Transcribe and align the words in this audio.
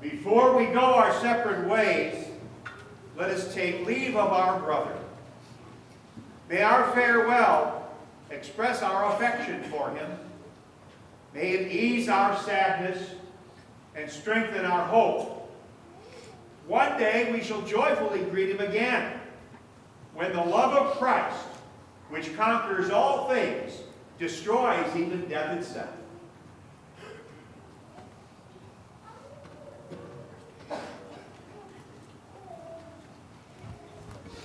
Before 0.00 0.56
we 0.56 0.66
go 0.66 0.80
our 0.80 1.12
separate 1.20 1.66
ways, 1.68 2.24
let 3.16 3.30
us 3.30 3.52
take 3.52 3.84
leave 3.84 4.14
of 4.16 4.32
our 4.32 4.60
brother. 4.60 4.96
May 6.48 6.62
our 6.62 6.92
farewell 6.92 7.90
express 8.30 8.82
our 8.82 9.12
affection 9.14 9.62
for 9.64 9.90
him. 9.90 10.08
May 11.34 11.50
it 11.50 11.72
ease 11.72 12.08
our 12.08 12.36
sadness 12.42 13.10
and 13.96 14.08
strengthen 14.08 14.64
our 14.64 14.86
hope. 14.86 15.50
One 16.68 16.96
day 16.98 17.32
we 17.32 17.42
shall 17.42 17.62
joyfully 17.62 18.22
greet 18.24 18.50
him 18.50 18.60
again, 18.60 19.18
when 20.14 20.32
the 20.32 20.44
love 20.44 20.74
of 20.74 20.96
Christ, 20.98 21.46
which 22.08 22.36
conquers 22.36 22.90
all 22.90 23.28
things, 23.28 23.72
destroys 24.18 24.94
even 24.94 25.28
death 25.28 25.56
itself. 25.56 25.88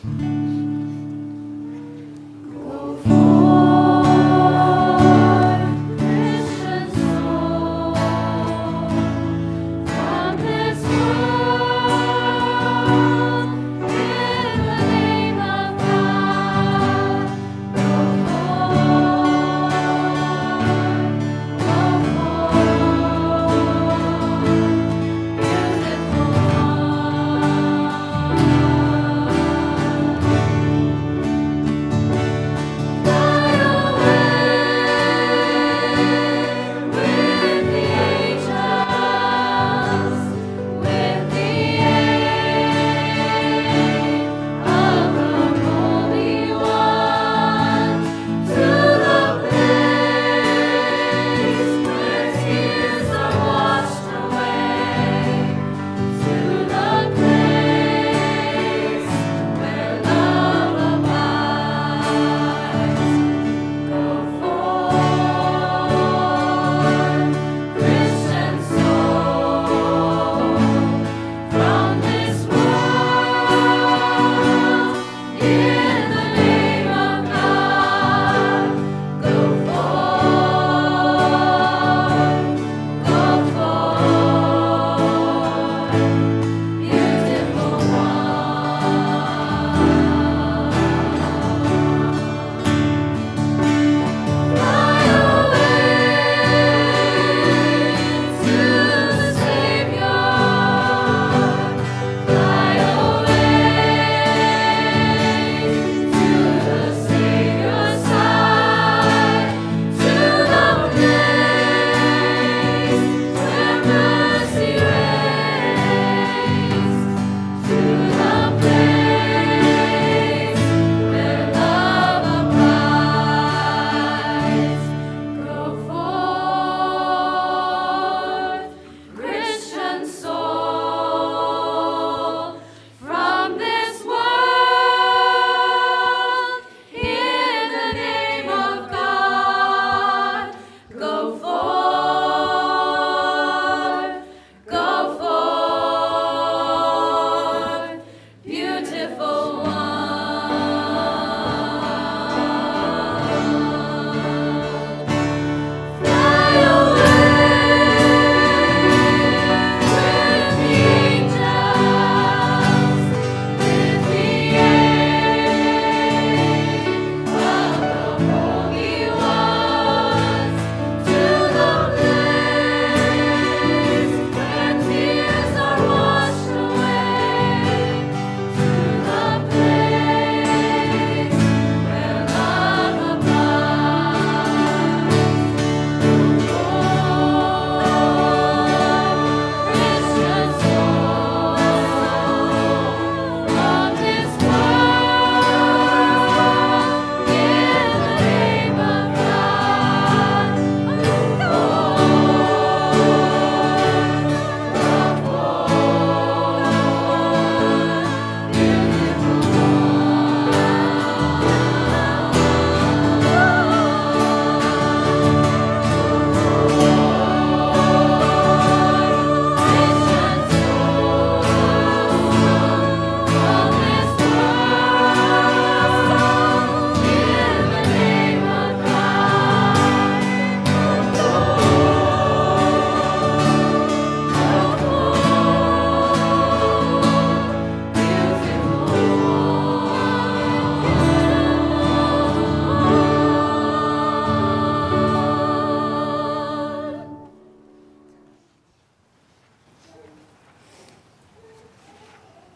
Mm-hmm. 0.05 0.32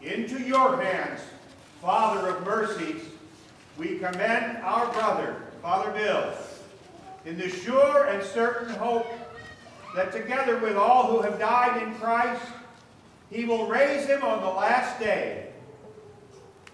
Into 0.08 0.42
your 0.42 0.82
hands, 0.82 1.20
Father 1.82 2.28
of 2.30 2.42
mercies, 2.42 3.02
we 3.76 3.98
commend 3.98 4.56
our 4.64 4.90
brother, 4.90 5.36
Father 5.60 5.90
Bill, 5.90 6.32
in 7.26 7.36
the 7.36 7.50
sure 7.50 8.06
and 8.06 8.22
certain 8.22 8.70
hope 8.70 9.06
that 9.94 10.10
together 10.10 10.56
with 10.60 10.76
all 10.76 11.12
who 11.12 11.20
have 11.20 11.38
died 11.38 11.82
in 11.82 11.94
Christ, 11.96 12.42
he 13.30 13.44
will 13.44 13.66
raise 13.66 14.06
him 14.06 14.22
on 14.22 14.40
the 14.40 14.48
last 14.48 14.98
day. 14.98 15.48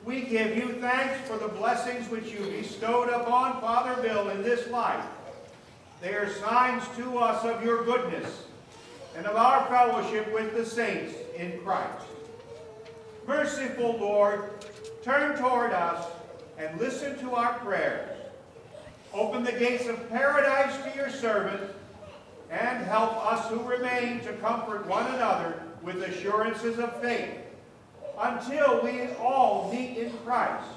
We 0.04 0.20
give 0.20 0.56
you 0.56 0.74
thanks 0.74 1.28
for 1.28 1.36
the 1.36 1.48
blessings 1.48 2.08
which 2.10 2.30
you 2.30 2.38
bestowed 2.38 3.08
upon 3.08 3.60
Father 3.60 4.00
Bill 4.00 4.28
in 4.28 4.44
this 4.44 4.68
life. 4.68 5.04
They 6.00 6.14
are 6.14 6.32
signs 6.34 6.84
to 6.98 7.18
us 7.18 7.44
of 7.44 7.64
your 7.64 7.84
goodness 7.84 8.44
and 9.16 9.26
of 9.26 9.34
our 9.34 9.66
fellowship 9.66 10.32
with 10.32 10.54
the 10.54 10.64
saints 10.64 11.14
in 11.36 11.58
Christ. 11.64 12.06
Merciful 13.26 13.96
Lord, 13.98 14.42
turn 15.02 15.36
toward 15.38 15.72
us 15.72 16.06
and 16.58 16.78
listen 16.78 17.18
to 17.18 17.34
our 17.34 17.54
prayers. 17.60 18.10
Open 19.12 19.44
the 19.44 19.52
gates 19.52 19.86
of 19.86 20.08
paradise 20.10 20.76
to 20.84 20.96
your 20.96 21.10
servant 21.10 21.70
and 22.50 22.84
help 22.84 23.12
us 23.26 23.48
who 23.48 23.60
remain 23.62 24.20
to 24.20 24.32
comfort 24.34 24.86
one 24.86 25.06
another 25.14 25.62
with 25.82 26.02
assurances 26.02 26.78
of 26.78 27.00
faith 27.00 27.30
until 28.18 28.82
we 28.82 29.08
all 29.20 29.70
meet 29.72 29.96
in 29.96 30.12
Christ 30.24 30.68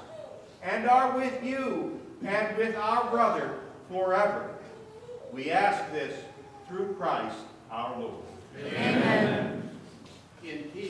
and 0.64 0.88
are 0.88 1.16
with 1.16 1.44
you 1.44 2.00
and 2.26 2.58
with 2.58 2.76
our 2.76 3.10
brother 3.10 3.60
forever. 3.90 4.50
We 5.32 5.52
ask 5.52 5.92
this 5.92 6.18
through 6.68 6.96
Christ 6.96 7.38
our 7.70 8.00
Lord. 8.00 8.14
Amen. 8.66 9.70
In 10.44 10.64
peace. 10.74 10.88